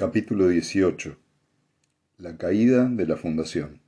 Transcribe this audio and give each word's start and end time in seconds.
Capítulo 0.00 0.48
18 0.48 1.14
La 2.20 2.38
caída 2.38 2.88
de 2.88 3.06
la 3.06 3.18
fundación 3.18 3.82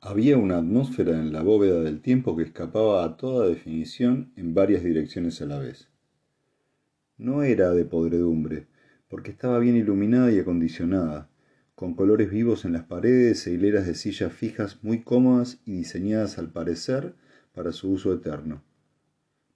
Había 0.00 0.38
una 0.38 0.56
atmósfera 0.56 1.20
en 1.20 1.34
la 1.34 1.42
bóveda 1.42 1.82
del 1.82 2.00
tiempo 2.00 2.34
que 2.34 2.44
escapaba 2.44 3.04
a 3.04 3.18
toda 3.18 3.46
definición 3.46 4.32
en 4.36 4.54
varias 4.54 4.82
direcciones 4.82 5.42
a 5.42 5.44
la 5.44 5.58
vez. 5.58 5.90
No 7.18 7.42
era 7.42 7.72
de 7.72 7.84
podredumbre, 7.84 8.68
porque 9.08 9.32
estaba 9.32 9.58
bien 9.58 9.76
iluminada 9.76 10.32
y 10.32 10.38
acondicionada, 10.38 11.28
con 11.74 11.92
colores 11.92 12.30
vivos 12.30 12.64
en 12.64 12.72
las 12.72 12.84
paredes 12.84 13.46
e 13.46 13.52
hileras 13.52 13.86
de 13.86 13.94
sillas 13.94 14.32
fijas 14.32 14.82
muy 14.82 15.02
cómodas 15.02 15.60
y 15.66 15.72
diseñadas 15.72 16.38
al 16.38 16.50
parecer 16.50 17.12
para 17.52 17.70
su 17.72 17.90
uso 17.90 18.14
eterno. 18.14 18.62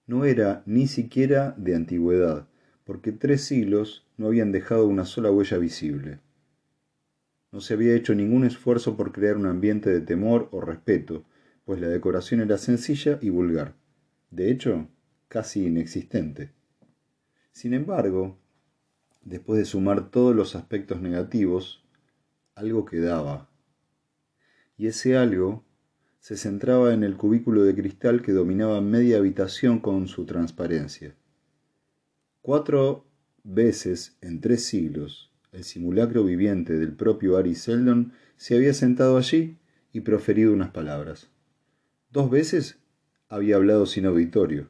No 0.05 0.23
era 0.23 0.61
ni 0.67 0.85
siquiera 0.85 1.55
de 1.57 1.73
antigüedad, 1.73 2.47
porque 2.83 3.11
tres 3.11 3.41
siglos 3.41 4.05
no 4.21 4.27
habían 4.27 4.51
dejado 4.51 4.85
una 4.85 5.03
sola 5.03 5.31
huella 5.31 5.57
visible. 5.57 6.19
No 7.51 7.59
se 7.59 7.73
había 7.73 7.95
hecho 7.95 8.13
ningún 8.13 8.45
esfuerzo 8.45 8.95
por 8.95 9.11
crear 9.11 9.35
un 9.35 9.47
ambiente 9.47 9.89
de 9.89 9.99
temor 9.99 10.47
o 10.51 10.61
respeto, 10.61 11.25
pues 11.65 11.81
la 11.81 11.87
decoración 11.87 12.39
era 12.39 12.59
sencilla 12.59 13.17
y 13.19 13.31
vulgar. 13.31 13.73
De 14.29 14.51
hecho, 14.51 14.87
casi 15.27 15.65
inexistente. 15.65 16.51
Sin 17.51 17.73
embargo, 17.73 18.37
después 19.23 19.57
de 19.57 19.65
sumar 19.65 20.11
todos 20.11 20.35
los 20.35 20.55
aspectos 20.55 21.01
negativos, 21.01 21.83
algo 22.53 22.85
quedaba. 22.85 23.49
Y 24.77 24.85
ese 24.85 25.17
algo 25.17 25.65
se 26.19 26.37
centraba 26.37 26.93
en 26.93 27.03
el 27.03 27.17
cubículo 27.17 27.63
de 27.63 27.73
cristal 27.73 28.21
que 28.21 28.33
dominaba 28.33 28.81
media 28.81 29.17
habitación 29.17 29.79
con 29.79 30.07
su 30.07 30.25
transparencia. 30.25 31.15
Cuatro 32.43 33.10
veces 33.43 34.17
en 34.21 34.41
tres 34.41 34.65
siglos, 34.65 35.31
el 35.51 35.63
simulacro 35.63 36.23
viviente 36.23 36.77
del 36.77 36.93
propio 36.93 37.37
Ari 37.37 37.55
Seldon 37.55 38.13
se 38.37 38.55
había 38.55 38.73
sentado 38.73 39.17
allí 39.17 39.57
y 39.93 40.01
proferido 40.01 40.53
unas 40.53 40.71
palabras. 40.71 41.29
Dos 42.09 42.29
veces 42.29 42.79
había 43.29 43.55
hablado 43.55 43.85
sin 43.85 44.05
auditorio. 44.05 44.69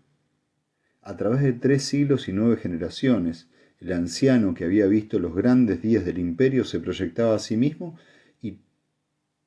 A 1.01 1.17
través 1.17 1.41
de 1.41 1.53
tres 1.53 1.83
siglos 1.83 2.27
y 2.27 2.33
nueve 2.33 2.57
generaciones, 2.57 3.49
el 3.79 3.91
anciano 3.93 4.53
que 4.53 4.65
había 4.65 4.85
visto 4.85 5.17
los 5.17 5.35
grandes 5.35 5.81
días 5.81 6.05
del 6.05 6.19
imperio 6.19 6.63
se 6.65 6.79
proyectaba 6.79 7.35
a 7.35 7.39
sí 7.39 7.57
mismo 7.57 7.97
y 8.41 8.59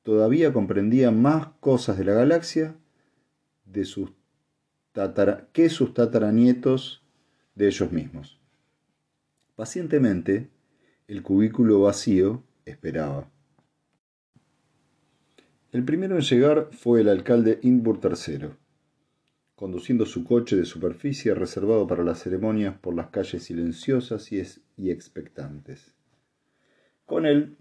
todavía 0.03 0.51
comprendía 0.51 1.11
más 1.11 1.47
cosas 1.61 1.97
de 1.97 2.03
la 2.05 2.13
galaxia 2.13 2.75
de 3.65 3.85
sus 3.85 4.11
que 5.51 5.69
sus 5.69 5.93
tataranietos 5.93 7.03
de 7.55 7.67
ellos 7.67 7.91
mismos. 7.91 8.39
Pacientemente, 9.55 10.49
el 11.07 11.23
cubículo 11.23 11.81
vacío 11.81 12.43
esperaba. 12.65 13.31
El 15.71 15.85
primero 15.85 16.15
en 16.15 16.21
llegar 16.21 16.69
fue 16.71 17.01
el 17.01 17.07
alcalde 17.07 17.59
Inbur 17.61 17.99
III, 18.03 18.49
conduciendo 19.55 20.05
su 20.05 20.25
coche 20.25 20.57
de 20.57 20.65
superficie 20.65 21.33
reservado 21.33 21.87
para 21.87 22.03
las 22.03 22.19
ceremonias 22.21 22.77
por 22.77 22.95
las 22.95 23.07
calles 23.07 23.43
silenciosas 23.43 24.29
y, 24.33 24.41
y 24.77 24.91
expectantes. 24.91 25.93
Con 27.05 27.25
él 27.25 27.55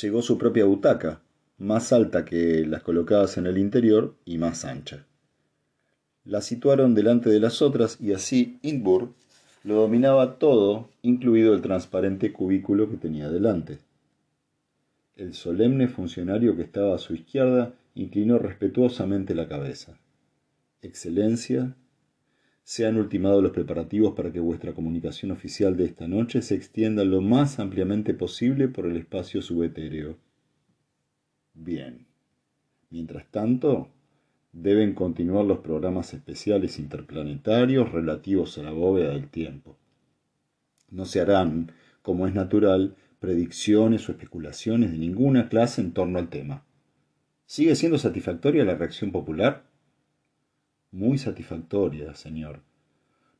llegó 0.00 0.22
su 0.22 0.38
propia 0.38 0.64
butaca, 0.64 1.22
más 1.58 1.92
alta 1.92 2.24
que 2.24 2.64
las 2.66 2.82
colocadas 2.82 3.36
en 3.36 3.46
el 3.46 3.58
interior 3.58 4.16
y 4.24 4.38
más 4.38 4.64
ancha. 4.64 5.06
La 6.24 6.40
situaron 6.40 6.94
delante 6.94 7.30
de 7.30 7.40
las 7.40 7.62
otras 7.62 8.00
y 8.00 8.12
así 8.12 8.60
Inbur 8.62 9.12
lo 9.64 9.76
dominaba 9.76 10.38
todo, 10.38 10.88
incluido 11.02 11.54
el 11.54 11.62
transparente 11.62 12.32
cubículo 12.32 12.90
que 12.90 12.96
tenía 12.96 13.28
delante. 13.28 13.78
El 15.16 15.34
solemne 15.34 15.88
funcionario 15.88 16.56
que 16.56 16.62
estaba 16.62 16.94
a 16.94 16.98
su 16.98 17.14
izquierda 17.14 17.74
inclinó 17.94 18.38
respetuosamente 18.38 19.34
la 19.34 19.46
cabeza. 19.46 19.98
Excelencia, 20.80 21.76
se 22.64 22.86
han 22.86 22.96
ultimado 22.96 23.42
los 23.42 23.52
preparativos 23.52 24.14
para 24.14 24.32
que 24.32 24.40
vuestra 24.40 24.72
comunicación 24.72 25.30
oficial 25.30 25.76
de 25.76 25.84
esta 25.84 26.08
noche 26.08 26.42
se 26.42 26.54
extienda 26.54 27.04
lo 27.04 27.20
más 27.20 27.58
ampliamente 27.58 28.14
posible 28.14 28.68
por 28.68 28.86
el 28.86 28.96
espacio 28.96 29.42
subetéreo. 29.42 30.16
Bien. 31.54 32.06
Mientras 32.90 33.26
tanto, 33.30 33.88
deben 34.52 34.94
continuar 34.94 35.44
los 35.44 35.58
programas 35.60 36.12
especiales 36.12 36.78
interplanetarios 36.78 37.90
relativos 37.90 38.58
a 38.58 38.62
la 38.62 38.70
bóveda 38.70 39.10
del 39.10 39.28
tiempo. 39.28 39.76
No 40.90 41.06
se 41.06 41.20
harán, 41.20 41.72
como 42.02 42.26
es 42.26 42.34
natural, 42.34 42.94
predicciones 43.18 44.08
o 44.08 44.12
especulaciones 44.12 44.92
de 44.92 44.98
ninguna 44.98 45.48
clase 45.48 45.80
en 45.80 45.92
torno 45.92 46.18
al 46.18 46.28
tema. 46.28 46.64
¿Sigue 47.46 47.76
siendo 47.76 47.98
satisfactoria 47.98 48.64
la 48.64 48.74
reacción 48.74 49.10
popular? 49.10 49.64
Muy 50.90 51.18
satisfactoria, 51.18 52.14
señor. 52.14 52.60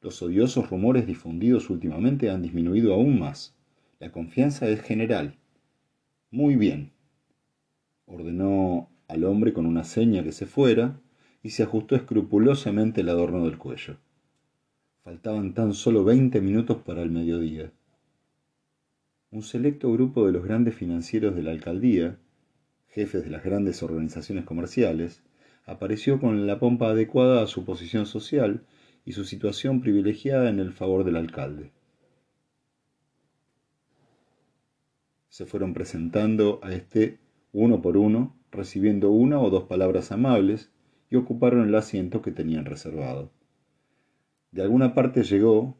Los 0.01 0.23
odiosos 0.23 0.71
rumores 0.71 1.07
difundidos 1.07 1.69
últimamente 1.69 2.31
han 2.31 2.43
disminuido 2.43 2.95
aún 2.95 3.19
más. 3.19 3.55
La 4.01 4.11
confianza 4.11 4.69
es 4.69 4.81
general. 4.81 5.37
Muy 6.31 6.57
bien. 6.57 6.93
Ordenó 8.07 8.92
al 9.09 9.25
hombre 9.25 9.53
con 9.53 9.67
una 9.67 9.85
seña 9.85 10.23
que 10.23 10.33
se 10.33 10.47
fuera 10.47 11.01
y 11.43 11.51
se 11.51 11.63
ajustó 11.63 11.97
escrupulosamente 11.97 13.01
el 13.01 13.09
adorno 13.09 13.45
del 13.45 13.59
cuello. 13.59 13.97
Faltaban 15.03 15.55
tan 15.55 15.75
solo 15.75 16.05
veinte 16.05 16.41
minutos 16.41 16.79
para 16.79 17.03
el 17.03 17.11
mediodía. 17.11 17.73
Un 19.31 19.43
selecto 19.43 19.91
grupo 19.93 20.27
de 20.27 20.33
los 20.33 20.45
grandes 20.45 20.75
financieros 20.75 21.35
de 21.35 21.43
la 21.43 21.51
alcaldía, 21.51 22.19
jefes 22.89 23.25
de 23.25 23.31
las 23.31 23.43
grandes 23.43 23.83
organizaciones 23.83 24.45
comerciales, 24.45 25.23
apareció 25.67 26.21
con 26.21 26.47
la 26.47 26.59
pompa 26.59 26.91
adecuada 26.91 27.43
a 27.43 27.47
su 27.47 27.65
posición 27.65 28.07
social 28.07 28.63
y 29.05 29.13
su 29.13 29.25
situación 29.25 29.81
privilegiada 29.81 30.51
en 30.51 30.61
el 30.61 30.73
favor 30.73 31.05
del 31.05 31.17
alcalde. 31.17 31.73
Se 35.29 35.47
fueron 35.47 35.73
presentando 35.73 36.61
a 36.63 36.73
este 36.73 37.19
uno 37.53 37.81
por 37.81 37.97
uno 37.97 38.37
recibiendo 38.53 39.11
una 39.11 39.41
o 39.41 39.51
dos 39.51 39.65
palabras 39.65 40.13
amables, 40.13 40.71
y 41.11 41.17
ocuparon 41.17 41.69
el 41.69 41.75
asiento 41.75 42.23
que 42.23 42.31
tenían 42.31 42.65
reservado. 42.65 43.33
De 44.51 44.63
alguna 44.63 44.95
parte 44.95 45.25
llegó, 45.25 45.77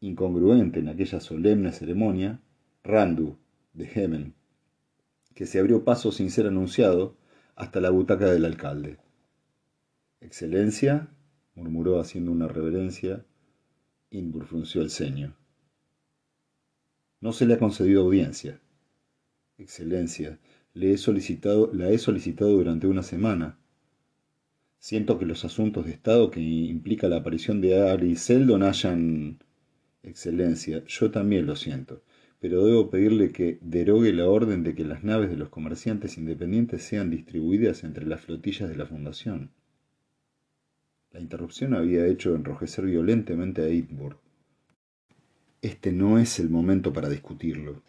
incongruente 0.00 0.80
en 0.80 0.88
aquella 0.88 1.20
solemne 1.20 1.72
ceremonia, 1.72 2.40
Randu, 2.82 3.38
de 3.72 3.90
Hemen, 3.94 4.34
que 5.34 5.46
se 5.46 5.58
abrió 5.60 5.84
paso 5.84 6.12
sin 6.12 6.30
ser 6.30 6.46
anunciado 6.46 7.16
hasta 7.54 7.80
la 7.80 7.90
butaca 7.90 8.26
del 8.26 8.44
alcalde. 8.44 8.98
Excelencia, 10.20 11.08
murmuró 11.54 12.00
haciendo 12.00 12.32
una 12.32 12.48
reverencia, 12.48 13.24
Inbur 14.10 14.46
frunció 14.46 14.82
el 14.82 14.90
ceño. 14.90 15.34
No 17.20 17.32
se 17.32 17.46
le 17.46 17.54
ha 17.54 17.58
concedido 17.58 18.02
audiencia. 18.02 18.60
Excelencia, 19.58 20.38
le 20.76 20.92
he 20.92 20.98
solicitado, 20.98 21.70
la 21.72 21.88
he 21.90 21.96
solicitado 21.98 22.50
durante 22.50 22.86
una 22.86 23.02
semana. 23.02 23.58
Siento 24.78 25.18
que 25.18 25.24
los 25.24 25.44
asuntos 25.44 25.86
de 25.86 25.92
Estado 25.92 26.30
que 26.30 26.40
implica 26.40 27.08
la 27.08 27.16
aparición 27.16 27.60
de 27.60 27.80
Ari 27.80 28.14
Seldon 28.16 28.62
hayan... 28.62 29.38
Excelencia, 30.02 30.84
yo 30.86 31.10
también 31.10 31.46
lo 31.46 31.56
siento, 31.56 32.02
pero 32.38 32.64
debo 32.64 32.90
pedirle 32.90 33.32
que 33.32 33.58
derogue 33.60 34.12
la 34.12 34.28
orden 34.28 34.62
de 34.62 34.76
que 34.76 34.84
las 34.84 35.02
naves 35.02 35.30
de 35.30 35.36
los 35.36 35.48
comerciantes 35.48 36.16
independientes 36.16 36.82
sean 36.82 37.10
distribuidas 37.10 37.82
entre 37.82 38.06
las 38.06 38.20
flotillas 38.20 38.68
de 38.68 38.76
la 38.76 38.86
Fundación. 38.86 39.50
La 41.10 41.20
interrupción 41.20 41.74
había 41.74 42.06
hecho 42.06 42.36
enrojecer 42.36 42.84
violentamente 42.84 43.62
a 43.62 43.66
Edinburgh. 43.66 44.18
Este 45.60 45.90
no 45.90 46.20
es 46.20 46.38
el 46.38 46.50
momento 46.50 46.92
para 46.92 47.08
discutirlo. 47.08 47.82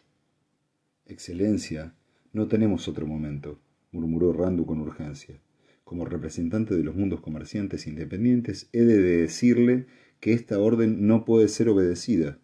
Excelencia, 1.05 1.93
no 2.37 2.47
tenemos 2.47 2.87
otro 2.87 3.07
momento, 3.07 3.59
murmuró 3.91 4.31
Randu 4.31 4.67
con 4.67 4.79
urgencia. 4.79 5.41
Como 5.83 6.05
representante 6.05 6.75
de 6.75 6.83
los 6.83 6.95
mundos 6.95 7.19
comerciantes 7.19 7.87
independientes, 7.87 8.69
he 8.73 8.81
de 8.81 9.01
decirle 9.01 9.87
que 10.19 10.33
esta 10.33 10.59
orden 10.59 11.07
no 11.07 11.25
puede 11.25 11.47
ser 11.47 11.67
obedecida. 11.67 12.37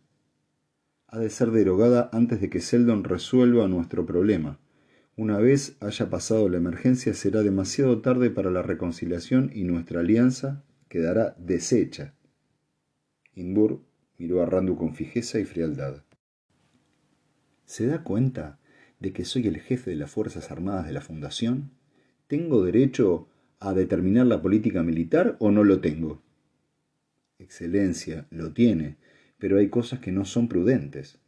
Ha 1.08 1.20
de 1.20 1.30
ser 1.30 1.52
derogada 1.52 2.10
antes 2.12 2.42
de 2.42 2.50
que 2.50 2.60
Seldon 2.60 3.04
resuelva 3.04 3.68
nuestro 3.68 4.04
problema. 4.08 4.60
Una 5.16 5.38
vez 5.38 5.78
haya 5.80 6.10
pasado 6.10 6.50
la 6.50 6.58
emergencia 6.58 7.14
será 7.14 7.44
demasiado 7.44 8.02
tarde 8.02 8.32
para 8.32 8.50
la 8.50 8.64
reconciliación 8.64 9.52
y 9.54 9.64
nuestra 9.64 10.00
alianza 10.00 10.64
quedará 10.90 11.36
deshecha. 11.38 12.16
Inbur 13.36 13.86
miró 14.18 14.42
a 14.42 14.48
Randu 14.48 14.76
con 14.76 14.96
fijeza 14.96 15.40
y 15.40 15.46
frialdad. 15.46 16.04
¿Se 17.66 17.86
da 17.86 18.04
cuenta 18.04 18.60
de 19.04 19.12
que 19.12 19.26
soy 19.26 19.48
el 19.48 19.60
jefe 19.60 19.92
de 19.92 19.98
las 19.98 20.10
Fuerzas 20.10 20.50
Armadas 20.50 20.88
de 20.88 20.94
la 20.94 21.02
Fundación? 21.02 21.72
¿Tengo 22.28 22.64
derecho 22.64 23.28
a 23.60 23.74
determinar 23.74 24.26
la 24.26 24.42
política 24.42 24.82
militar 24.82 25.36
o 25.40 25.52
no 25.52 25.66
lo 25.66 25.82
tengo? 25.82 26.22
Excelencia, 27.38 28.28
lo 28.32 28.54
tiene, 28.54 28.96
pero 29.38 29.58
hay 29.58 29.68
cosas 29.68 30.00
que 30.00 30.14
no 30.14 30.24
son 30.24 30.48
prudentes. 30.48 31.20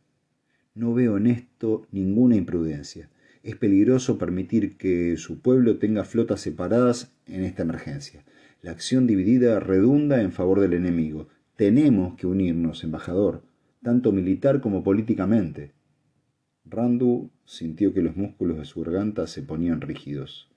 No 0.73 0.93
veo 0.93 1.17
en 1.17 1.27
esto 1.27 1.85
ninguna 1.91 2.37
imprudencia. 2.37 3.09
Es 3.43 3.57
peligroso 3.57 4.17
permitir 4.17 4.77
que 4.77 5.17
su 5.17 5.41
pueblo 5.41 5.77
tenga 5.77 6.05
flotas 6.05 6.39
separadas 6.39 7.11
en 7.27 7.43
esta 7.43 7.63
emergencia. 7.63 8.23
La 8.61 8.71
acción 8.71 9.05
dividida 9.05 9.59
redunda 9.59 10.21
en 10.21 10.31
favor 10.31 10.61
del 10.61 10.75
enemigo. 10.75 11.27
Tenemos 11.57 12.15
que 12.15 12.25
unirnos, 12.25 12.85
embajador, 12.85 13.43
tanto 13.83 14.13
militar 14.13 14.61
como 14.61 14.81
políticamente. 14.81 15.74
Randu 16.67 17.29
sintió 17.45 17.93
que 17.93 18.01
los 18.01 18.17
músculos 18.17 18.57
de 18.57 18.65
su 18.65 18.81
garganta 18.81 19.27
se 19.27 19.43
ponían 19.43 19.81
rígidos. 19.81 20.49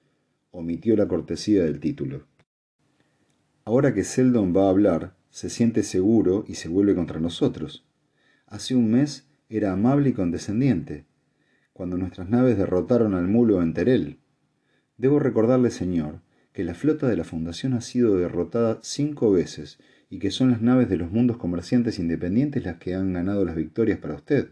Omitió 0.51 0.97
la 0.97 1.07
cortesía 1.07 1.65
del 1.65 1.81
título. 1.81 2.27
Ahora 3.65 3.93
que 3.93 4.05
Seldon 4.05 4.57
va 4.57 4.67
a 4.67 4.71
hablar, 4.71 5.15
se 5.29 5.51
siente 5.51 5.83
seguro 5.83 6.45
y 6.49 6.55
se 6.55 6.71
vuelve 6.71 6.95
contra 6.95 7.21
nosotros. 7.21 7.87
Hace 8.47 8.75
un 8.75 8.91
mes 8.91 9.29
era 9.51 9.73
amable 9.73 10.09
y 10.09 10.13
condescendiente, 10.15 11.05
cuando 11.75 11.99
nuestras 11.99 12.31
naves 12.31 12.57
derrotaron 12.57 13.15
al 13.15 13.29
mulo 13.29 13.61
en 13.63 13.75
Terel. 13.75 14.19
Debo 14.97 15.19
recordarle, 15.19 15.71
señor, 15.71 16.23
que 16.53 16.65
la 16.65 16.75
flota 16.75 17.07
de 17.07 17.17
la 17.17 17.25
Fundación 17.25 17.75
ha 17.75 17.83
sido 17.83 18.17
derrotada 18.17 18.79
cinco 18.83 19.31
veces 19.31 19.79
y 20.09 20.19
que 20.19 20.31
son 20.31 20.51
las 20.51 20.63
naves 20.63 20.89
de 20.89 20.97
los 20.97 21.13
mundos 21.13 21.37
comerciantes 21.37 21.99
independientes 21.99 22.65
las 22.65 22.79
que 22.79 22.95
han 22.95 23.13
ganado 23.13 23.45
las 23.45 23.55
victorias 23.55 23.99
para 23.99 24.15
usted. 24.15 24.49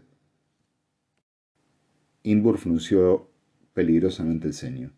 Inbur 2.29 2.57
frunció 2.57 3.29
peligrosamente 3.73 4.47
el 4.47 4.53
ceño. 4.53 4.91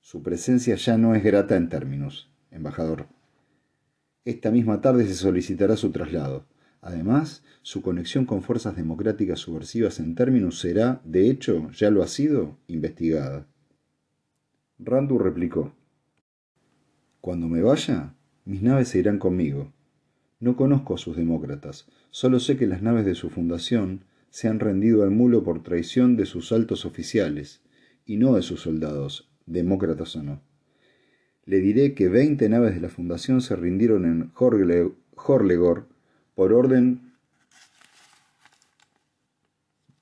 Su 0.00 0.22
presencia 0.22 0.76
ya 0.76 0.96
no 0.96 1.14
es 1.14 1.22
grata 1.22 1.56
en 1.56 1.68
términos, 1.68 2.30
embajador. 2.50 3.06
Esta 4.24 4.50
misma 4.50 4.80
tarde 4.80 5.06
se 5.06 5.12
solicitará 5.12 5.76
su 5.76 5.90
traslado. 5.90 6.46
Además, 6.80 7.44
su 7.60 7.82
conexión 7.82 8.24
con 8.24 8.40
fuerzas 8.40 8.76
democráticas 8.76 9.40
subversivas 9.40 10.00
en 10.00 10.14
términos 10.14 10.58
será, 10.58 11.02
de 11.04 11.28
hecho, 11.28 11.70
ya 11.72 11.90
lo 11.90 12.02
ha 12.02 12.08
sido, 12.08 12.56
investigada. 12.66 13.46
Randu 14.78 15.18
replicó. 15.18 15.74
Cuando 17.20 17.46
me 17.46 17.60
vaya, 17.60 18.14
mis 18.46 18.62
naves 18.62 18.88
se 18.88 19.00
irán 19.00 19.18
conmigo. 19.18 19.70
No 20.40 20.56
conozco 20.56 20.94
a 20.94 20.98
sus 20.98 21.14
demócratas, 21.14 21.86
solo 22.10 22.40
sé 22.40 22.56
que 22.56 22.66
las 22.66 22.80
naves 22.80 23.04
de 23.04 23.14
su 23.14 23.28
fundación 23.28 24.06
se 24.32 24.48
han 24.48 24.60
rendido 24.60 25.02
al 25.02 25.10
mulo 25.10 25.44
por 25.44 25.62
traición 25.62 26.16
de 26.16 26.24
sus 26.24 26.52
altos 26.52 26.86
oficiales, 26.86 27.60
y 28.06 28.16
no 28.16 28.34
de 28.34 28.40
sus 28.42 28.62
soldados, 28.62 29.30
demócratas 29.44 30.16
o 30.16 30.22
no. 30.22 30.40
Le 31.44 31.58
diré 31.58 31.92
que 31.92 32.08
veinte 32.08 32.48
naves 32.48 32.74
de 32.74 32.80
la 32.80 32.88
Fundación 32.88 33.42
se 33.42 33.54
rindieron 33.56 34.06
en 34.06 34.32
Horlegor 34.34 35.86
por 36.34 36.54
orden 36.54 37.12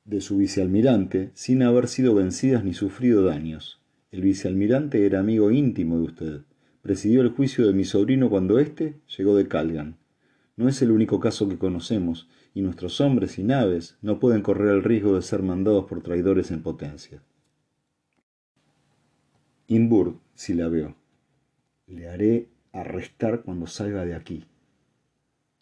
de 0.04 0.20
su 0.20 0.36
vicealmirante 0.36 1.32
sin 1.34 1.64
haber 1.64 1.88
sido 1.88 2.14
vencidas 2.14 2.64
ni 2.64 2.72
sufrido 2.72 3.24
daños. 3.24 3.80
El 4.12 4.22
vicealmirante 4.22 5.06
era 5.06 5.18
amigo 5.18 5.50
íntimo 5.50 5.98
de 5.98 6.04
usted. 6.04 6.40
Presidió 6.82 7.20
el 7.22 7.30
juicio 7.30 7.66
de 7.66 7.72
mi 7.72 7.84
sobrino 7.84 8.30
cuando 8.30 8.60
éste 8.60 8.94
llegó 9.18 9.34
de 9.34 9.48
Calgan. 9.48 9.96
No 10.60 10.68
es 10.68 10.82
el 10.82 10.90
único 10.90 11.20
caso 11.20 11.48
que 11.48 11.56
conocemos, 11.56 12.28
y 12.52 12.60
nuestros 12.60 13.00
hombres 13.00 13.38
y 13.38 13.44
naves 13.44 13.96
no 14.02 14.18
pueden 14.18 14.42
correr 14.42 14.74
el 14.74 14.82
riesgo 14.82 15.14
de 15.14 15.22
ser 15.22 15.42
mandados 15.42 15.86
por 15.86 16.02
traidores 16.02 16.50
en 16.50 16.62
potencia. 16.62 17.22
Inburg, 19.68 20.20
si 20.34 20.52
la 20.52 20.68
veo. 20.68 20.96
Le 21.86 22.10
haré 22.10 22.48
arrestar 22.74 23.40
cuando 23.40 23.66
salga 23.66 24.04
de 24.04 24.14
aquí. 24.14 24.44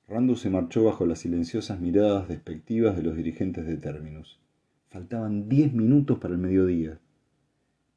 Randu 0.08 0.34
se 0.34 0.50
marchó 0.50 0.82
bajo 0.82 1.06
las 1.06 1.20
silenciosas 1.20 1.78
miradas 1.78 2.26
despectivas 2.26 2.96
de 2.96 3.04
los 3.04 3.14
dirigentes 3.14 3.68
de 3.68 3.76
Terminus. 3.76 4.40
Faltaban 4.88 5.48
diez 5.48 5.72
minutos 5.72 6.18
para 6.18 6.34
el 6.34 6.40
mediodía. 6.40 6.98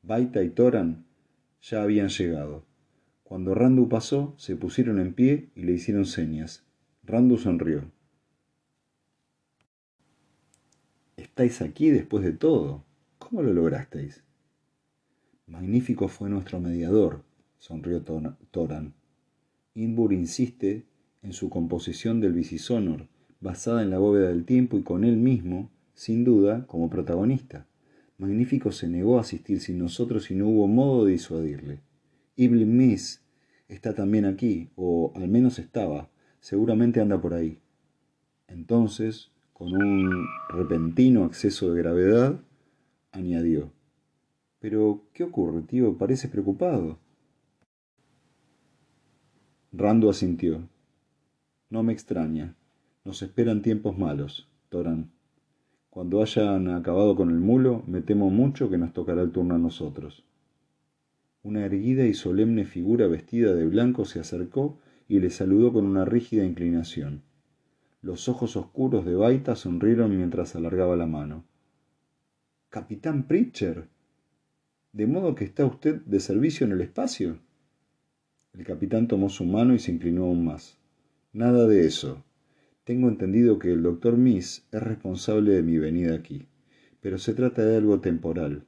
Baita 0.04 0.44
y 0.44 0.52
Toran 0.52 1.04
ya 1.64 1.82
habían 1.82 2.10
llegado. 2.10 2.64
Cuando 3.24 3.56
Randu 3.56 3.90
pasó, 3.90 4.36
se 4.38 4.56
pusieron 4.56 5.00
en 5.00 5.16
pie 5.16 5.50
y 5.56 5.64
le 5.64 5.72
hicieron 5.72 6.06
señas. 6.06 6.64
Randu 7.12 7.38
sonrió. 7.38 7.92
¿Estáis 11.18 11.62
aquí 11.62 11.90
después 11.90 12.24
de 12.24 12.32
todo? 12.32 12.86
¿Cómo 13.20 13.42
lo 13.42 13.52
lograsteis? 13.52 14.24
Magnífico 15.46 16.08
fue 16.08 16.30
nuestro 16.30 16.62
mediador, 16.62 17.26
sonrió 17.60 18.02
Toran. 18.02 18.94
Inbur 19.74 20.14
insiste 20.14 20.86
en 21.22 21.34
su 21.34 21.50
composición 21.50 22.22
del 22.22 22.32
Vicisonor, 22.32 23.10
basada 23.42 23.84
en 23.84 23.90
la 23.90 23.98
bóveda 23.98 24.30
del 24.30 24.46
tiempo 24.46 24.78
y 24.78 24.84
con 24.84 25.04
él 25.04 25.18
mismo, 25.18 25.70
sin 25.94 26.24
duda, 26.24 26.66
como 26.66 26.90
protagonista. 26.90 27.68
Magnífico 28.20 28.72
se 28.72 28.88
negó 28.88 29.18
a 29.18 29.22
asistir 29.22 29.60
sin 29.60 29.80
nosotros 29.80 30.32
y 30.32 30.36
no 30.36 30.48
hubo 30.48 30.70
modo 30.70 31.04
de 31.04 31.12
disuadirle. 31.12 31.82
Iblis 32.38 32.68
Miss 32.68 33.22
está 33.68 33.94
también 33.94 34.24
aquí, 34.24 34.70
o 34.78 35.12
al 35.14 35.28
menos 35.28 35.60
estaba, 35.60 36.11
seguramente 36.42 37.00
anda 37.00 37.22
por 37.22 37.34
ahí. 37.34 37.58
Entonces, 38.48 39.32
con 39.54 39.74
un 39.74 40.28
repentino 40.50 41.24
acceso 41.24 41.72
de 41.72 41.82
gravedad, 41.82 42.42
añadió. 43.12 43.72
Pero, 44.60 45.04
¿qué 45.14 45.24
ocurre, 45.24 45.62
tío? 45.62 45.98
Parece 45.98 46.28
preocupado. 46.28 47.00
Rando 49.72 50.10
asintió. 50.10 50.68
No 51.70 51.84
me 51.84 51.94
extraña. 51.94 52.56
Nos 53.06 53.22
esperan 53.22 53.62
tiempos 53.62 53.98
malos, 53.98 54.50
Torán. 54.70 55.12
Cuando 55.90 56.22
hayan 56.22 56.70
acabado 56.70 57.16
con 57.16 57.30
el 57.30 57.40
mulo, 57.40 57.84
me 57.88 58.02
temo 58.02 58.30
mucho 58.30 58.70
que 58.70 58.78
nos 58.78 58.94
tocará 58.94 59.22
el 59.22 59.32
turno 59.32 59.56
a 59.56 59.60
nosotros. 59.60 60.24
Una 61.44 61.66
erguida 61.66 62.06
y 62.06 62.14
solemne 62.14 62.66
figura 62.66 63.08
vestida 63.08 63.54
de 63.54 63.66
blanco 63.66 64.06
se 64.06 64.20
acercó 64.20 64.78
y 65.12 65.20
le 65.20 65.30
saludó 65.30 65.74
con 65.74 65.86
una 65.86 66.06
rígida 66.06 66.46
inclinación. 66.46 67.22
Los 68.02 68.30
ojos 68.30 68.56
oscuros 68.56 69.06
de 69.06 69.14
Baita 69.14 69.58
sonrieron 69.58 70.16
mientras 70.16 70.56
alargaba 70.56 70.96
la 70.96 71.06
mano. 71.06 71.44
Capitán 72.70 73.28
Pritcher. 73.28 73.90
¿De 74.94 75.08
modo 75.08 75.36
que 75.36 75.44
está 75.44 75.66
usted 75.66 76.00
de 76.06 76.22
servicio 76.22 76.66
en 76.66 76.72
el 76.72 76.80
espacio? 76.80 77.40
El 78.54 78.64
capitán 78.64 79.10
tomó 79.10 79.28
su 79.28 79.44
mano 79.44 79.76
y 79.76 79.80
se 79.80 79.92
inclinó 79.92 80.24
aún 80.24 80.46
más. 80.46 80.78
Nada 81.34 81.68
de 81.68 81.86
eso. 81.86 82.24
Tengo 82.86 83.10
entendido 83.10 83.60
que 83.60 83.74
el 83.74 83.84
doctor 83.84 84.16
Miss 84.16 84.66
es 84.72 84.82
responsable 84.82 85.52
de 85.52 85.62
mi 85.62 85.78
venida 85.78 86.16
aquí, 86.16 86.48
pero 87.02 87.18
se 87.18 87.34
trata 87.34 87.66
de 87.66 87.76
algo 87.76 88.00
temporal. 88.00 88.64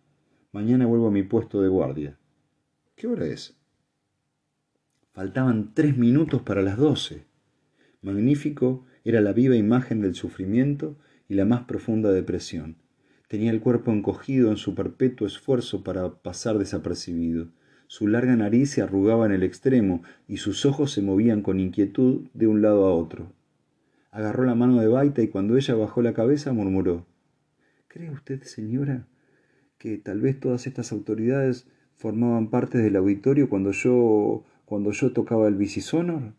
Mañana 0.52 0.88
vuelvo 0.88 1.08
a 1.08 1.12
mi 1.12 1.24
puesto 1.24 1.62
de 1.62 1.70
guardia. 1.70 2.18
¿Qué 2.98 3.08
hora 3.08 3.28
es? 3.28 3.56
Faltaban 5.14 5.76
tres 5.76 5.96
minutos 5.96 6.42
para 6.42 6.64
las 6.64 6.76
doce. 6.76 7.26
Magnífico 8.02 8.84
era 9.04 9.22
la 9.22 9.32
viva 9.32 9.56
imagen 9.56 10.02
del 10.02 10.16
sufrimiento 10.16 10.98
y 11.30 11.36
la 11.36 11.46
más 11.46 11.66
profunda 11.66 12.12
depresión. 12.12 12.78
Tenía 13.28 13.52
el 13.52 13.62
cuerpo 13.62 13.92
encogido 13.92 14.50
en 14.50 14.58
su 14.58 14.74
perpetuo 14.74 15.28
esfuerzo 15.28 15.84
para 15.84 16.16
pasar 16.16 16.58
desapercibido. 16.58 17.50
Su 17.86 18.08
larga 18.08 18.36
nariz 18.36 18.72
se 18.72 18.82
arrugaba 18.82 19.28
en 19.28 19.34
el 19.34 19.44
extremo 19.44 20.02
y 20.28 20.38
sus 20.38 20.66
ojos 20.66 20.92
se 20.92 21.04
movían 21.04 21.44
con 21.44 21.60
inquietud 21.60 22.28
de 22.34 22.48
un 22.48 22.64
lado 22.64 22.88
a 22.88 22.96
otro. 22.96 23.32
Agarró 24.10 24.46
la 24.46 24.56
mano 24.56 24.82
de 24.82 24.88
Baita 24.88 25.22
y 25.22 25.28
cuando 25.28 25.58
ella 25.58 25.76
bajó 25.76 26.02
la 26.02 26.14
cabeza 26.14 26.54
murmuró 26.54 27.06
¿Cree 27.88 28.10
usted, 28.10 28.42
señora, 28.42 29.06
que 29.78 30.00
tal 30.00 30.22
vez 30.22 30.40
todas 30.40 30.66
estas 30.66 30.92
autoridades 30.92 31.68
formaban 31.98 32.50
parte 32.50 32.80
del 32.80 32.96
auditorio 32.96 33.48
cuando 33.48 33.72
yo 33.72 34.44
cuando 34.66 34.92
yo 34.92 35.14
tocaba 35.14 35.48
el 35.48 35.56
bicisonor? 35.56 36.34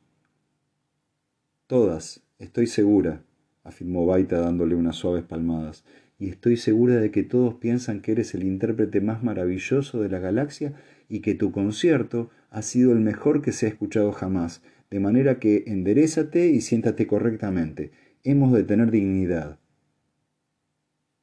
Todas, 1.67 2.25
Estoy 2.41 2.67
segura, 2.67 3.23
afirmó 3.63 4.07
Baita 4.07 4.41
dándole 4.41 4.75
unas 4.75 4.97
suaves 4.97 5.23
palmadas, 5.23 5.85
y 6.19 6.29
estoy 6.29 6.57
segura 6.57 6.97
de 6.97 7.13
que 7.13 7.23
todos 7.23 7.55
piensan 7.55 8.01
que 8.01 8.13
eres 8.13 8.35
el 8.35 8.43
intérprete 8.43 9.01
más 9.01 9.23
maravilloso 9.23 10.03
de 10.03 10.09
la 10.09 10.19
galaxia 10.19 10.75
y 11.09 11.21
que 11.21 11.35
tu 11.35 11.53
concierto 11.53 12.31
ha 12.51 12.63
sido 12.63 12.93
el 12.93 12.99
mejor 12.99 13.41
que 13.41 13.53
se 13.53 13.67
ha 13.67 13.69
escuchado 13.69 14.11
jamás, 14.11 14.63
de 14.91 14.99
manera 14.99 15.39
que 15.39 15.65
enderezate 15.67 16.49
y 16.49 16.61
siéntate 16.61 17.07
correctamente. 17.07 17.93
Hemos 18.25 18.53
de 18.53 18.65
tener 18.65 18.91
dignidad. 18.91 19.59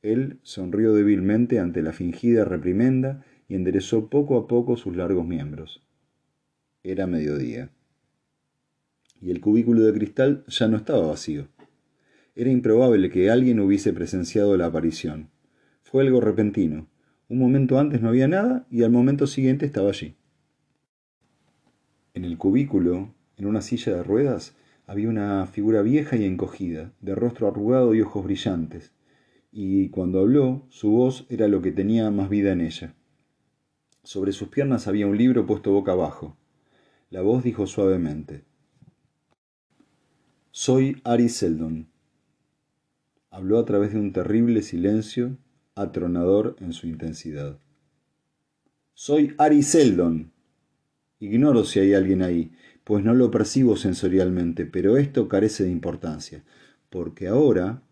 Él 0.02 0.40
sonrió 0.44 0.94
débilmente 0.94 1.60
ante 1.60 1.82
la 1.82 1.92
fingida 1.92 2.46
reprimenda 2.46 3.24
y 3.50 3.56
enderezó 3.56 4.10
poco 4.10 4.38
a 4.38 4.48
poco 4.48 4.78
sus 4.78 4.96
largos 4.96 5.28
miembros. 5.28 5.84
Era 6.84 7.08
mediodía 7.08 7.72
y 9.22 9.30
el 9.30 9.40
cubículo 9.40 9.82
de 9.82 9.94
cristal 9.94 10.44
ya 10.48 10.68
no 10.68 10.78
estaba 10.78 11.08
vacío. 11.08 11.48
Era 12.36 12.50
improbable 12.50 13.10
que 13.10 13.30
alguien 13.30 13.60
hubiese 13.60 13.94
presenciado 13.94 14.58
la 14.58 14.66
aparición. 14.66 15.30
Fue 15.84 16.04
algo 16.04 16.22
repentino. 16.22 16.88
Un 17.30 17.38
momento 17.38 17.80
antes 17.80 18.02
no 18.02 18.10
había 18.10 18.28
nada 18.28 18.66
y 18.72 18.84
al 18.84 18.92
momento 18.92 19.28
siguiente 19.28 19.66
estaba 19.66 19.90
allí. 19.90 20.16
En 22.14 22.26
el 22.26 22.38
cubículo, 22.38 23.14
en 23.38 23.46
una 23.46 23.62
silla 23.62 23.96
de 23.96 24.04
ruedas, 24.04 24.56
había 24.88 25.08
una 25.08 25.46
figura 25.46 25.82
vieja 25.82 26.18
y 26.18 26.26
encogida, 26.26 26.92
de 27.00 27.16
rostro 27.16 27.48
arrugado 27.48 27.94
y 27.94 28.02
ojos 28.02 28.26
brillantes. 28.26 28.92
y 29.54 29.90
cuando 29.90 30.22
habló, 30.22 30.66
su 30.70 30.92
voz 30.92 31.26
era 31.30 31.50
lo 31.50 31.62
que 31.62 31.74
tenía 31.74 32.10
más 32.10 32.30
vida 32.30 32.54
en 32.54 32.62
ella. 32.62 32.96
Sobre 34.02 34.32
sus 34.32 34.48
piernas 34.48 34.88
había 34.88 35.08
un 35.08 35.18
libro 35.18 35.46
puesto 35.46 35.72
boca 35.74 35.92
abajo. 35.92 36.38
La 37.12 37.22
voz 37.22 37.44
dijo 37.44 37.68
suavemente, 37.68 38.46
Soy 40.50 41.02
Ari 41.04 41.28
Seldon. 41.28 41.90
Habló 43.30 43.60
a 43.60 43.66
través 43.66 43.92
de 43.92 44.00
un 44.00 44.14
terrible 44.14 44.62
silencio, 44.62 45.38
atronador 45.76 46.56
en 46.62 46.72
su 46.72 46.88
intensidad. 46.88 47.60
Soy 48.94 49.36
Ari 49.38 49.62
Seldon. 49.62 50.32
Ignoro 51.20 51.66
si 51.66 51.80
hay 51.82 51.94
alguien 51.96 52.22
ahí, 52.22 52.54
pues 52.86 53.04
no 53.04 53.14
lo 53.14 53.30
percibo 53.30 53.76
sensorialmente, 53.76 54.66
pero 54.66 54.96
esto 54.96 55.28
carece 55.28 55.66
de 55.66 55.72
importancia, 55.72 56.46
porque 56.90 57.28
ahora 57.28 57.84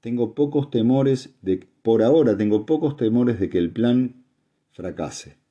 tengo 0.00 0.34
pocos 0.34 0.70
temores 0.70 1.34
de 1.40 1.66
por 1.80 2.02
ahora 2.02 2.36
tengo 2.36 2.66
pocos 2.66 2.98
temores 2.98 3.40
de 3.40 3.48
que 3.48 3.56
el 3.56 3.72
plan 3.72 4.22
fracase. 4.70 5.43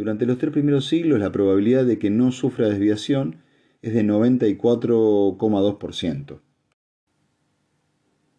Durante 0.00 0.24
los 0.24 0.38
tres 0.38 0.50
primeros 0.50 0.86
siglos 0.86 1.20
la 1.20 1.30
probabilidad 1.30 1.84
de 1.84 1.98
que 1.98 2.08
no 2.08 2.32
sufra 2.32 2.70
desviación 2.70 3.42
es 3.82 3.92
de 3.92 4.02
94,2%. 4.02 6.40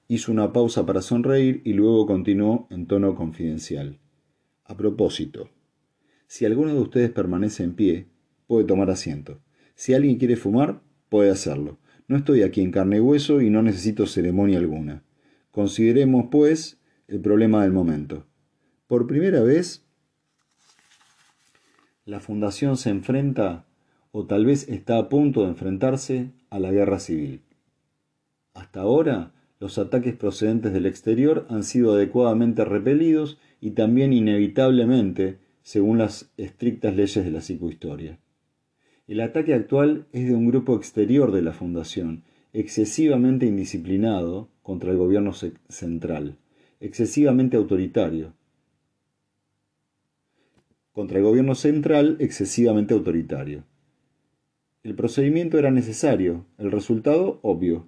Hizo 0.08 0.32
una 0.32 0.54
pausa 0.54 0.88
para 0.88 1.04
sonreír 1.04 1.62
y 1.64 1.74
luego 1.74 2.08
continuó 2.08 2.66
en 2.72 2.88
tono 2.88 3.14
confidencial. 3.14 4.00
A 4.66 4.76
propósito, 4.76 5.52
si 6.26 6.46
alguno 6.46 6.74
de 6.74 6.80
ustedes 6.80 7.12
permanece 7.12 7.64
en 7.64 7.76
pie, 7.76 8.08
puede 8.48 8.66
tomar 8.66 8.90
asiento. 8.90 9.40
Si 9.76 9.94
alguien 9.94 10.18
quiere 10.18 10.38
fumar, 10.38 10.82
puede 11.10 11.30
hacerlo. 11.30 11.78
No 12.08 12.18
estoy 12.18 12.42
aquí 12.42 12.62
en 12.62 12.72
carne 12.72 12.98
y 12.98 13.02
hueso 13.02 13.40
y 13.40 13.52
no 13.52 13.62
necesito 13.62 14.08
ceremonia 14.08 14.58
alguna. 14.58 15.04
Consideremos, 15.52 16.26
pues, 16.32 16.82
el 17.08 17.22
problema 17.22 17.62
del 17.62 17.72
momento. 17.72 18.26
Por 18.88 19.06
primera 19.06 19.44
vez, 19.44 19.86
la 22.12 22.20
Fundación 22.20 22.76
se 22.76 22.90
enfrenta, 22.90 23.64
o 24.12 24.26
tal 24.26 24.46
vez 24.46 24.68
está 24.68 24.98
a 24.98 25.08
punto 25.08 25.44
de 25.44 25.48
enfrentarse, 25.48 26.32
a 26.50 26.60
la 26.60 26.70
guerra 26.70 27.00
civil. 27.00 27.40
Hasta 28.54 28.82
ahora, 28.82 29.32
los 29.62 29.78
ataques 29.78 30.14
procedentes 30.18 30.74
del 30.74 30.88
exterior 30.88 31.46
han 31.50 31.64
sido 31.64 31.94
adecuadamente 31.94 32.66
repelidos 32.66 33.38
y 33.62 33.72
también 33.72 34.12
inevitablemente, 34.12 35.38
según 35.64 36.00
las 36.00 36.30
estrictas 36.36 36.98
leyes 36.98 37.24
de 37.24 37.32
la 37.32 37.40
psicohistoria. 37.40 38.20
El 39.08 39.22
ataque 39.22 39.54
actual 39.54 40.06
es 40.12 40.28
de 40.28 40.36
un 40.36 40.48
grupo 40.48 40.76
exterior 40.76 41.32
de 41.32 41.44
la 41.44 41.54
Fundación, 41.54 42.24
excesivamente 42.52 43.46
indisciplinado 43.46 44.50
contra 44.64 44.92
el 44.92 44.98
gobierno 44.98 45.32
central, 45.70 46.36
excesivamente 46.82 47.56
autoritario. 47.56 48.34
Contra 50.92 51.20
el 51.20 51.24
gobierno 51.24 51.56
central, 51.56 52.18
excesivamente 52.20 52.94
autoritario. 52.94 53.64
El 54.84 54.96
procedimiento 54.96 55.58
era 55.58 55.72
necesario, 55.72 56.46
el 56.58 56.72
resultado 56.72 57.40
obvio. 57.44 57.88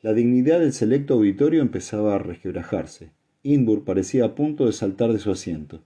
La 0.00 0.14
dignidad 0.14 0.58
del 0.58 0.72
selecto 0.72 1.14
auditorio 1.14 1.62
empezaba 1.62 2.14
a 2.14 2.18
resquebrajarse. 2.18 3.12
Inbur 3.42 3.84
parecía 3.84 4.24
a 4.24 4.34
punto 4.34 4.66
de 4.66 4.72
saltar 4.72 5.12
de 5.12 5.18
su 5.18 5.30
asiento. 5.30 5.84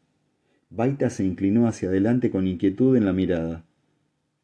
Baita 0.70 1.10
se 1.10 1.24
inclinó 1.24 1.66
hacia 1.66 1.88
adelante 1.88 2.30
con 2.30 2.46
inquietud 2.46 2.96
en 2.96 3.04
la 3.04 3.12
mirada. 3.12 3.64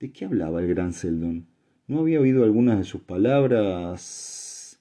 ¿De 0.01 0.13
qué 0.13 0.25
hablaba 0.25 0.61
el 0.61 0.69
gran 0.69 0.93
Seldon? 0.93 1.47
¿No 1.87 2.01
había 2.01 2.21
oído 2.21 2.45
algunas 2.45 2.79
de 2.79 2.85
sus 2.85 3.03
palabras? 3.03 4.81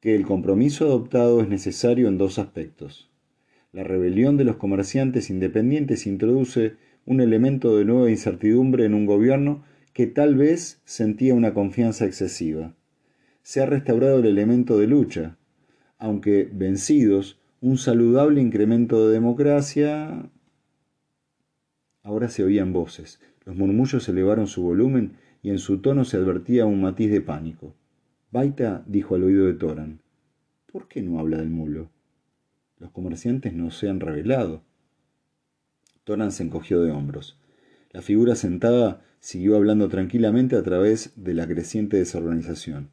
Que 0.00 0.14
el 0.14 0.26
compromiso 0.26 0.84
adoptado 0.84 1.40
es 1.40 1.48
necesario 1.48 2.08
en 2.08 2.18
dos 2.18 2.38
aspectos. 2.38 3.10
La 3.74 3.82
rebelión 3.82 4.36
de 4.36 4.44
los 4.44 4.54
comerciantes 4.54 5.30
independientes 5.30 6.06
introduce 6.06 6.76
un 7.06 7.20
elemento 7.20 7.76
de 7.76 7.84
nueva 7.84 8.08
incertidumbre 8.08 8.84
en 8.84 8.94
un 8.94 9.04
gobierno 9.04 9.64
que 9.92 10.06
tal 10.06 10.36
vez 10.36 10.80
sentía 10.84 11.34
una 11.34 11.54
confianza 11.54 12.06
excesiva. 12.06 12.76
Se 13.42 13.60
ha 13.60 13.66
restaurado 13.66 14.20
el 14.20 14.26
elemento 14.26 14.78
de 14.78 14.86
lucha, 14.86 15.38
aunque 15.98 16.48
vencidos, 16.52 17.40
un 17.60 17.76
saludable 17.76 18.40
incremento 18.40 19.08
de 19.08 19.12
democracia. 19.12 20.30
Ahora 22.04 22.28
se 22.28 22.44
oían 22.44 22.72
voces. 22.72 23.18
Los 23.44 23.56
murmullos 23.56 24.08
elevaron 24.08 24.46
su 24.46 24.62
volumen 24.62 25.16
y 25.42 25.50
en 25.50 25.58
su 25.58 25.78
tono 25.78 26.04
se 26.04 26.16
advertía 26.16 26.64
un 26.64 26.80
matiz 26.80 27.10
de 27.10 27.22
pánico. 27.22 27.74
Baita 28.30 28.84
dijo 28.86 29.16
al 29.16 29.24
oído 29.24 29.46
de 29.46 29.54
Toran, 29.54 29.98
¿por 30.70 30.86
qué 30.86 31.02
no 31.02 31.18
habla 31.18 31.38
del 31.38 31.50
mulo? 31.50 31.90
Los 32.84 32.92
comerciantes 32.92 33.54
no 33.54 33.70
se 33.70 33.88
han 33.88 33.98
revelado. 33.98 34.62
Toran 36.04 36.32
se 36.32 36.42
encogió 36.42 36.82
de 36.82 36.90
hombros. 36.90 37.40
La 37.92 38.02
figura 38.02 38.34
sentada 38.34 39.02
siguió 39.20 39.56
hablando 39.56 39.88
tranquilamente 39.88 40.54
a 40.54 40.62
través 40.62 41.14
de 41.16 41.32
la 41.32 41.48
creciente 41.48 41.96
desorganización. 41.96 42.90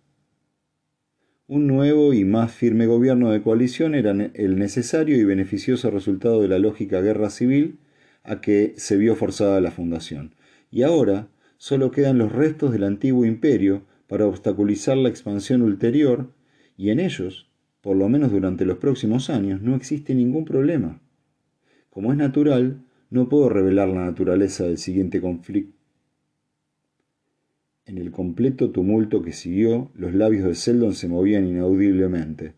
Un 1.46 1.68
nuevo 1.68 2.14
y 2.14 2.24
más 2.24 2.54
firme 2.54 2.86
gobierno 2.86 3.32
de 3.32 3.42
coalición 3.42 3.94
era 3.94 4.12
el 4.12 4.58
necesario 4.58 5.18
y 5.18 5.26
beneficioso 5.26 5.92
resultado 5.92 6.42
de 6.42 6.48
la 6.48 6.58
lógica 6.58 7.02
guerra 7.02 7.30
civil 7.30 7.80
a 8.24 8.40
que 8.40 8.74
se 8.78 8.96
vio 8.96 9.18
forzada 9.18 9.60
la 9.60 9.72
fundación. 9.72 10.36
Y 10.72 10.84
ahora, 10.84 11.28
solo 11.58 11.92
quedan 11.92 12.18
los 12.18 12.32
restos 12.32 12.72
del 12.72 12.86
antiguo 12.86 13.26
imperio 13.26 13.84
para 14.08 14.26
obstaculizar 14.26 14.96
la 14.96 15.10
expansión 15.10 15.62
ulterior, 15.62 16.32
y 16.78 16.92
en 16.92 17.02
ellos, 17.02 17.51
por 17.82 17.98
lo 17.98 18.08
menos 18.10 18.32
durante 18.32 18.66
los 18.66 18.78
próximos 18.78 19.30
años, 19.30 19.62
no 19.62 19.76
existe 19.76 20.16
ningún 20.16 20.46
problema. 20.46 21.02
Como 21.90 22.12
es 22.12 22.18
natural, 22.18 22.84
no 23.10 23.28
puedo 23.28 23.50
revelar 23.50 23.90
la 23.90 24.06
naturaleza 24.06 24.64
del 24.66 24.78
siguiente 24.78 25.20
conflicto. 25.20 25.78
En 27.86 27.98
el 27.98 28.12
completo 28.12 28.70
tumulto 28.72 29.22
que 29.22 29.34
siguió, 29.34 29.92
los 29.96 30.14
labios 30.14 30.46
de 30.46 30.56
Seldon 30.56 30.94
se 30.94 31.08
movían 31.10 31.48
inaudiblemente. 31.48 32.54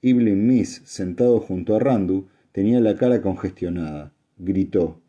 Iblin 0.00 0.46
Miss, 0.46 0.82
sentado 0.84 1.40
junto 1.40 1.74
a 1.74 1.80
Randu, 1.80 2.28
tenía 2.52 2.80
la 2.80 2.96
cara 2.96 3.20
congestionada. 3.20 4.14
Gritó. 4.38 5.02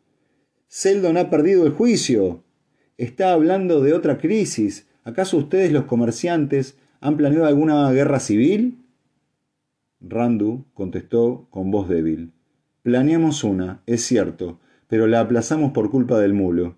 Seldon 0.66 1.16
ha 1.16 1.30
perdido 1.30 1.64
el 1.64 1.72
juicio 1.72 2.42
está 3.00 3.32
hablando 3.32 3.80
de 3.80 3.94
otra 3.94 4.18
crisis. 4.18 4.86
¿Acaso 5.04 5.38
ustedes 5.38 5.72
los 5.72 5.84
comerciantes 5.84 6.76
han 7.00 7.16
planeado 7.16 7.46
alguna 7.46 7.90
guerra 7.92 8.20
civil? 8.20 8.79
Randu 10.00 10.64
contestó 10.74 11.46
con 11.50 11.70
voz 11.70 11.88
débil. 11.88 12.32
Planeamos 12.82 13.44
una, 13.44 13.82
es 13.86 14.02
cierto, 14.02 14.60
pero 14.88 15.06
la 15.06 15.20
aplazamos 15.20 15.72
por 15.72 15.90
culpa 15.90 16.18
del 16.18 16.34
mulo. 16.34 16.76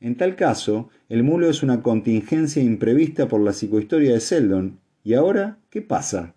En 0.00 0.16
tal 0.16 0.36
caso, 0.36 0.88
el 1.08 1.22
mulo 1.22 1.48
es 1.48 1.62
una 1.62 1.82
contingencia 1.82 2.62
imprevista 2.62 3.28
por 3.28 3.40
la 3.40 3.52
psicohistoria 3.52 4.12
de 4.12 4.20
Seldon. 4.20 4.80
¿Y 5.02 5.14
ahora 5.14 5.58
qué 5.70 5.82
pasa? 5.82 6.34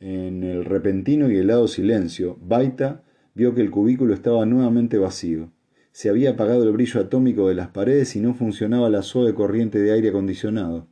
En 0.00 0.42
el 0.44 0.64
repentino 0.64 1.30
y 1.30 1.36
helado 1.36 1.68
silencio, 1.68 2.38
Baita 2.40 3.02
vio 3.34 3.54
que 3.54 3.60
el 3.60 3.70
cubículo 3.70 4.14
estaba 4.14 4.46
nuevamente 4.46 4.98
vacío 4.98 5.50
se 5.98 6.08
había 6.08 6.30
apagado 6.30 6.62
el 6.62 6.70
brillo 6.70 7.00
atómico 7.00 7.48
de 7.48 7.56
las 7.56 7.70
paredes 7.70 8.14
y 8.14 8.20
no 8.20 8.32
funcionaba 8.32 8.88
la 8.88 9.02
suave 9.02 9.34
corriente 9.34 9.80
de 9.80 9.90
aire 9.90 10.10
acondicionado. 10.10 10.86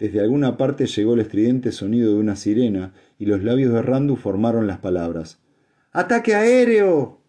Desde 0.00 0.20
alguna 0.20 0.56
parte 0.56 0.86
llegó 0.86 1.12
el 1.12 1.20
estridente 1.20 1.72
sonido 1.72 2.14
de 2.14 2.20
una 2.20 2.34
sirena 2.34 2.94
y 3.18 3.26
los 3.26 3.44
labios 3.44 3.74
de 3.74 3.82
Randu 3.82 4.16
formaron 4.16 4.66
las 4.66 4.78
palabras. 4.78 5.40
¡Ataque 5.92 6.34
aéreo! 6.34 7.20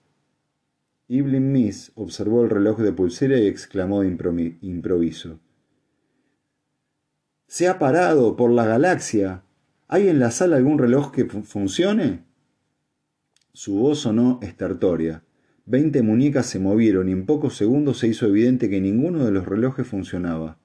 Evelyn 1.10 1.51
Miss 1.51 1.92
observó 1.96 2.46
el 2.46 2.50
reloj 2.50 2.80
de 2.80 2.94
pulsera 2.94 3.38
y 3.38 3.48
exclamó 3.48 4.01
de 4.01 4.58
improviso. 4.62 5.42
Se 7.46 7.68
ha 7.68 7.78
parado 7.78 8.38
por 8.38 8.50
la 8.51 8.66
galaxia. 8.66 9.44
¿Hay 9.90 10.08
en 10.08 10.20
la 10.20 10.32
sala 10.32 10.56
algún 10.56 10.80
reloj 10.80 11.12
que 11.12 11.25
funcione? 11.25 12.24
Su 13.51 13.75
voz 13.80 14.00
sonó 14.00 14.40
estertoria. 14.42 15.25
Veinte 15.66 16.04
muñecas 16.04 16.46
se 16.46 16.60
movieron 16.60 17.10
y 17.10 17.12
en 17.12 17.25
pocos 17.25 17.58
segundos 17.58 18.00
se 18.00 18.08
hizo 18.08 18.28
evidente 18.28 18.70
que 18.70 18.80
ninguno 18.80 19.25
de 19.25 19.32
los 19.32 19.46
relojes 19.46 19.86
funcionaba. 19.86 20.61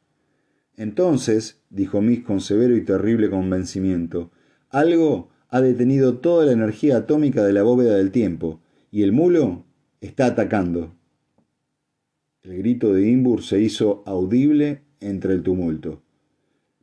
Entonces, 0.76 1.62
dijo 1.70 2.02
Miss 2.02 2.24
con 2.24 2.40
severo 2.40 2.76
y 2.76 2.84
terrible 2.84 3.30
convencimiento, 3.30 4.30
algo 4.68 5.30
ha 5.48 5.60
detenido 5.60 6.18
toda 6.18 6.44
la 6.46 6.52
energía 6.52 6.98
atómica 6.98 7.44
de 7.44 7.52
la 7.52 7.62
bóveda 7.62 7.96
del 7.96 8.10
tiempo, 8.10 8.60
y 8.90 9.02
el 9.02 9.12
mulo 9.12 9.64
está 10.00 10.26
atacando. 10.26 10.94
El 12.42 12.58
grito 12.58 12.92
de 12.92 13.08
Imbur 13.08 13.42
se 13.42 13.60
hizo 13.60 14.02
audible 14.06 14.82
entre 15.00 15.32
el 15.32 15.42
tumulto. 15.42 16.02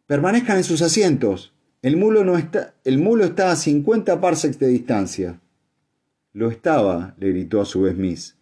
Permanezcan 0.07 0.57
en 0.57 0.63
sus 0.63 0.81
asientos. 0.81 1.53
El 1.81 1.97
mulo, 1.97 2.23
no 2.23 2.37
está, 2.37 2.75
el 2.83 2.97
mulo 2.97 3.23
está 3.23 3.51
a 3.51 3.55
50 3.55 4.19
parsecs 4.19 4.59
de 4.59 4.67
distancia. 4.67 5.39
Lo 6.33 6.49
estaba, 6.49 7.15
le 7.19 7.29
gritó 7.29 7.61
a 7.61 7.65
su 7.65 7.81
vez 7.81 7.95
Miss. 7.95 8.37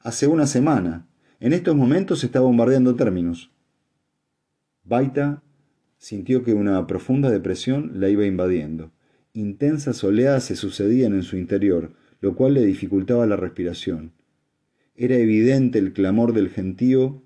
Hace 0.00 0.26
una 0.26 0.46
semana. 0.46 1.06
En 1.40 1.52
estos 1.52 1.76
momentos 1.76 2.24
está 2.24 2.40
bombardeando 2.40 2.96
términos. 2.96 3.50
Baita 4.86 5.42
sintió 5.98 6.44
que 6.44 6.54
una 6.54 6.86
profunda 6.86 7.30
depresión 7.30 7.92
la 8.00 8.08
iba 8.08 8.24
invadiendo. 8.24 8.92
Intensas 9.32 10.04
oleadas 10.04 10.44
se 10.44 10.54
sucedían 10.54 11.12
en 11.14 11.24
su 11.24 11.36
interior, 11.36 11.92
lo 12.20 12.36
cual 12.36 12.54
le 12.54 12.64
dificultaba 12.64 13.26
la 13.26 13.36
respiración. 13.36 14.12
Era 14.94 15.16
evidente 15.16 15.80
el 15.80 15.92
clamor 15.92 16.32
del 16.32 16.50
gentío 16.50 17.22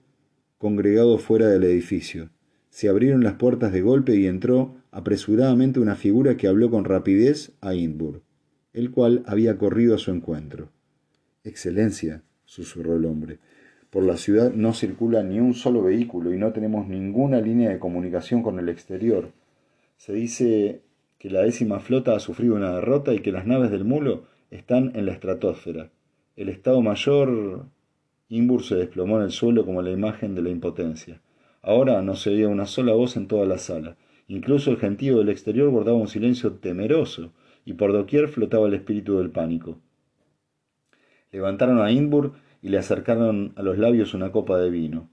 congregado 0.56 1.18
fuera 1.18 1.48
del 1.48 1.64
edificio. 1.64 2.30
Se 2.70 2.88
abrieron 2.88 3.22
las 3.22 3.34
puertas 3.34 3.72
de 3.72 3.82
golpe 3.82 4.16
y 4.16 4.26
entró 4.26 4.76
apresuradamente 4.90 5.80
una 5.80 5.96
figura 5.96 6.36
que 6.36 6.48
habló 6.48 6.70
con 6.70 6.84
rapidez 6.84 7.52
a 7.60 7.74
Inburg, 7.74 8.22
el 8.72 8.90
cual 8.90 9.22
había 9.26 9.58
corrido 9.58 9.94
a 9.94 9.98
su 9.98 10.10
encuentro. 10.10 10.70
Excelencia, 11.44 12.22
susurró 12.44 12.96
el 12.96 13.04
hombre, 13.04 13.38
por 13.90 14.04
la 14.04 14.16
ciudad 14.16 14.52
no 14.52 14.72
circula 14.72 15.22
ni 15.22 15.40
un 15.40 15.54
solo 15.54 15.82
vehículo 15.82 16.32
y 16.32 16.38
no 16.38 16.52
tenemos 16.52 16.86
ninguna 16.86 17.40
línea 17.40 17.70
de 17.70 17.80
comunicación 17.80 18.42
con 18.42 18.58
el 18.58 18.68
exterior. 18.68 19.32
Se 19.96 20.12
dice 20.12 20.82
que 21.18 21.28
la 21.28 21.42
décima 21.42 21.80
flota 21.80 22.14
ha 22.14 22.20
sufrido 22.20 22.54
una 22.54 22.74
derrota 22.74 23.12
y 23.12 23.18
que 23.18 23.32
las 23.32 23.46
naves 23.46 23.70
del 23.70 23.84
mulo 23.84 24.24
están 24.50 24.92
en 24.94 25.06
la 25.06 25.12
estratosfera. 25.12 25.90
El 26.36 26.48
Estado 26.48 26.80
Mayor. 26.80 27.66
Imbur 28.28 28.62
se 28.62 28.76
desplomó 28.76 29.18
en 29.18 29.24
el 29.24 29.32
suelo 29.32 29.66
como 29.66 29.82
la 29.82 29.90
imagen 29.90 30.36
de 30.36 30.42
la 30.42 30.50
impotencia. 30.50 31.20
Ahora 31.62 32.00
no 32.00 32.14
se 32.14 32.30
oía 32.30 32.48
una 32.48 32.66
sola 32.66 32.92
voz 32.94 33.16
en 33.16 33.26
toda 33.26 33.44
la 33.44 33.58
sala. 33.58 33.96
Incluso 34.28 34.70
el 34.70 34.76
gentío 34.76 35.18
del 35.18 35.28
exterior 35.28 35.68
guardaba 35.68 35.98
un 35.98 36.06
silencio 36.06 36.52
temeroso, 36.52 37.32
y 37.64 37.74
por 37.74 37.92
doquier 37.92 38.28
flotaba 38.28 38.68
el 38.68 38.74
espíritu 38.74 39.18
del 39.18 39.30
pánico. 39.30 39.78
Levantaron 41.32 41.80
a 41.80 41.90
Inbur 41.90 42.32
y 42.62 42.68
le 42.68 42.78
acercaron 42.78 43.52
a 43.56 43.62
los 43.62 43.78
labios 43.78 44.14
una 44.14 44.32
copa 44.32 44.58
de 44.58 44.70
vino. 44.70 45.08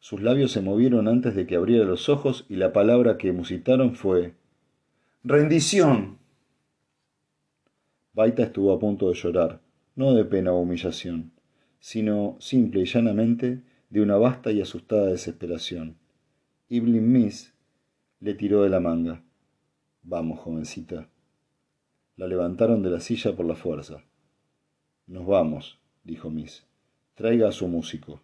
Sus 0.00 0.20
labios 0.20 0.52
se 0.52 0.60
movieron 0.60 1.08
antes 1.08 1.34
de 1.34 1.46
que 1.46 1.56
abriera 1.56 1.84
los 1.84 2.08
ojos 2.08 2.44
y 2.48 2.56
la 2.56 2.72
palabra 2.72 3.18
que 3.18 3.32
musitaron 3.32 3.94
fue 3.94 4.34
Rendición. 5.24 6.18
Baita 8.12 8.42
estuvo 8.42 8.72
a 8.72 8.80
punto 8.80 9.08
de 9.08 9.14
llorar, 9.14 9.60
no 9.94 10.14
de 10.14 10.24
pena 10.24 10.52
o 10.52 10.60
humillación, 10.60 11.30
sino 11.78 12.36
simple 12.40 12.80
y 12.80 12.84
llanamente 12.84 13.62
de 13.88 14.00
una 14.00 14.16
vasta 14.16 14.50
y 14.50 14.60
asustada 14.60 15.06
desesperación. 15.06 15.96
Iblin 16.68 17.12
Miss 17.12 17.54
le 18.18 18.34
tiró 18.34 18.62
de 18.62 18.70
la 18.70 18.80
manga. 18.80 19.22
Vamos, 20.02 20.40
jovencita. 20.40 21.08
La 22.16 22.26
levantaron 22.26 22.82
de 22.82 22.90
la 22.90 22.98
silla 22.98 23.36
por 23.36 23.46
la 23.46 23.54
fuerza. 23.54 24.02
Nos 25.06 25.26
vamos, 25.26 25.78
dijo 26.02 26.30
Miss. 26.30 26.66
Traiga 27.14 27.48
a 27.48 27.52
su 27.52 27.68
músico. 27.68 28.22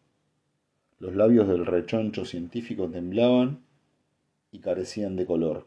Los 0.99 1.15
labios 1.15 1.47
del 1.47 1.67
rechoncho 1.67 2.25
científico 2.25 2.89
temblaban 2.89 3.61
y 4.51 4.61
carecían 4.61 5.15
de 5.15 5.27
color. 5.27 5.67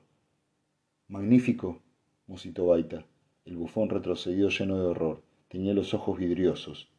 Magnífico, 1.07 1.83
musitó 2.25 2.65
Baita. 2.65 3.05
El 3.45 3.57
bufón 3.57 3.89
retrocedió 3.89 4.49
lleno 4.49 4.79
de 4.79 4.87
horror. 4.87 5.21
Tenía 5.49 5.75
los 5.75 5.93
ojos 5.93 6.17
vidriosos. 6.17 6.89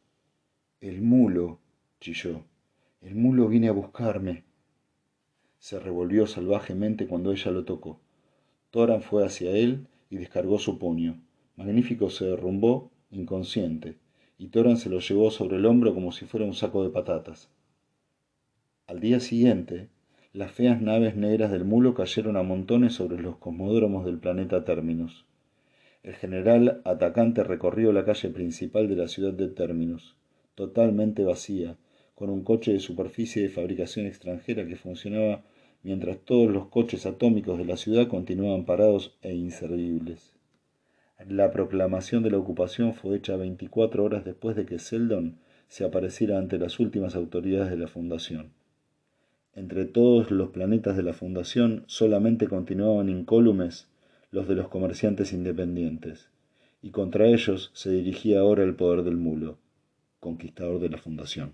El 0.81 1.03
mulo, 1.03 1.59
chilló. 2.01 2.45
El 3.01 3.17
mulo 3.17 3.49
viene 3.49 3.67
a 3.67 3.73
buscarme. 3.73 4.45
Se 5.59 5.81
revolvió 5.81 6.29
salvajemente 6.29 7.09
cuando 7.09 7.33
ella 7.33 7.51
lo 7.51 7.65
tocó. 7.65 7.99
Toran 8.71 9.03
fue 9.03 9.27
hacia 9.27 9.51
él 9.51 9.89
y 10.09 10.19
descargó 10.19 10.61
su 10.61 10.79
puño. 10.79 11.21
Magnífico 11.57 12.11
se 12.11 12.27
derrumbó, 12.27 12.93
inconsciente, 13.11 13.97
y 14.43 14.49
Toran 14.49 14.77
se 14.77 14.91
lo 14.91 14.99
llevó 14.99 15.31
sobre 15.31 15.59
el 15.59 15.67
hombro 15.67 15.95
como 15.95 16.11
si 16.11 16.25
fuera 16.27 16.45
un 16.45 16.55
saco 16.55 16.83
de 16.83 16.91
patatas. 16.91 17.49
Al 18.89 18.99
día 18.99 19.21
siguiente, 19.21 19.87
las 20.33 20.51
feas 20.51 20.83
naves 20.83 21.15
negras 21.15 21.53
del 21.53 21.65
mulo 21.65 21.95
cayeron 21.95 22.37
a 22.37 22.43
montones 22.43 22.95
sobre 22.95 23.23
los 23.23 23.37
cosmódromos 23.37 24.05
del 24.05 24.19
planeta 24.19 24.65
Terminus. 24.65 25.25
El 26.03 26.15
general 26.15 26.83
atacante 26.85 27.45
recorrió 27.45 27.93
la 27.93 28.05
calle 28.05 28.31
principal 28.31 28.89
de 28.89 28.97
la 28.97 29.07
ciudad 29.07 29.33
de 29.33 29.47
Terminus, 29.47 30.17
totalmente 30.57 31.23
vacía, 31.23 31.77
con 32.17 32.29
un 32.29 32.43
coche 32.43 32.73
de 32.73 32.81
superficie 32.81 33.43
de 33.43 33.49
fabricación 33.49 34.07
extranjera 34.07 34.67
que 34.67 34.75
funcionaba 34.75 35.45
mientras 35.85 36.19
todos 36.19 36.51
los 36.51 36.67
coches 36.67 37.07
atómicos 37.07 37.59
de 37.59 37.65
la 37.65 37.77
ciudad 37.77 38.09
continuaban 38.09 38.65
parados 38.65 39.17
e 39.23 39.35
inservibles. 39.35 40.32
La 41.29 41.53
proclamación 41.53 42.23
de 42.23 42.31
la 42.31 42.39
ocupación 42.39 42.95
fue 42.95 43.17
hecha 43.17 43.37
24 43.37 44.03
horas 44.03 44.25
después 44.25 44.57
de 44.57 44.67
que 44.67 44.79
Seldon 44.79 45.39
se 45.69 45.85
apareciera 45.85 46.39
ante 46.39 46.59
las 46.59 46.81
últimas 46.81 47.15
autoridades 47.15 47.71
de 47.71 47.77
la 47.77 47.87
Fundación. 47.87 48.51
Entre 49.55 49.85
todos 49.85 50.31
los 50.31 50.51
planetas 50.51 50.97
de 50.97 51.03
la 51.03 51.13
Fundación 51.13 51.85
solamente 51.87 52.49
continuaban 52.49 53.09
incólumes 53.09 53.89
los 54.31 54.49
de 54.49 54.55
los 54.55 54.69
comerciantes 54.69 55.33
independientes, 55.33 56.29
y 56.83 56.91
contra 56.91 57.27
ellos 57.27 57.71
se 57.75 57.91
dirigía 57.91 58.41
ahora 58.41 58.65
el 58.65 58.75
poder 58.75 59.05
del 59.05 59.17
mulo, 59.17 59.59
conquistador 60.19 60.81
de 60.81 60.89
la 60.89 60.99
Fundación. 60.99 61.53